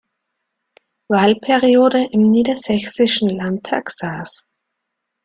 [1.11, 4.47] Wahlperiode im Niedersächsischen Landtag saß.